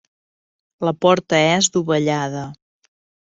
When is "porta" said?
1.05-1.41